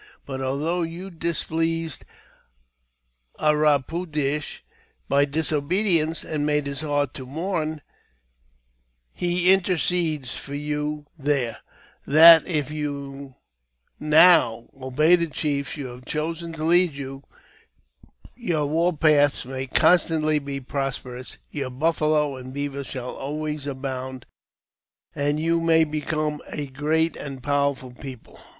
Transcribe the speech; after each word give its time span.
But, 0.25 0.41
although 0.41 0.81
you 0.81 1.11
displeased 1.11 2.05
A 3.37 3.55
ra 3.55 3.77
poo 3.77 4.07
ash 4.15 4.63
by 5.07 5.25
dis 5.25 5.51
obedience, 5.53 6.23
and 6.23 6.43
made 6.43 6.65
his 6.65 6.81
heart 6.81 7.13
to 7.13 7.25
mourn, 7.27 7.81
he 9.13 9.53
intercedes 9.53 10.35
for 10.35 10.53
youl 10.55 11.05
there, 11.19 11.59
that, 12.07 12.47
if 12.47 12.71
you 12.71 13.35
now 13.99 14.69
obey 14.75 15.15
the 15.17 15.27
chiefs 15.27 15.77
you 15.77 15.85
have 15.89 16.05
chosen 16.05 16.51
to 16.53 16.63
lead' 16.63 16.93
you, 16.93 17.21
your 18.35 18.65
war 18.65 18.97
paths 18.97 19.45
may 19.45 19.67
constantly 19.67 20.39
be 20.39 20.59
prosperous; 20.59 21.37
your 21.51 21.69
buffalo 21.69 22.37
and 22.37 22.55
beaver 22.55 22.83
shall 22.83 23.13
always 23.15 23.67
abound, 23.67 24.25
and 25.13 25.39
you 25.39 25.61
may 25.61 25.85
becom 25.85 26.39
a 26.49 26.65
great 26.65 27.15
and 27.15 27.43
powerful 27.43 27.91
people. 27.91 28.39